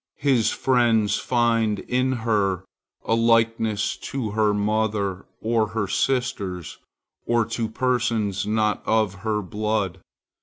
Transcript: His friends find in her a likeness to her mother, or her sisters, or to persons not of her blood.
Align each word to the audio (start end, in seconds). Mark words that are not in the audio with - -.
His 0.17 0.49
friends 0.49 1.17
find 1.19 1.77
in 1.81 2.11
her 2.25 2.63
a 3.05 3.13
likeness 3.13 3.95
to 3.97 4.31
her 4.31 4.51
mother, 4.51 5.27
or 5.41 5.67
her 5.67 5.87
sisters, 5.87 6.79
or 7.27 7.45
to 7.45 7.69
persons 7.69 8.47
not 8.47 8.81
of 8.87 9.13
her 9.21 9.43
blood. 9.43 9.99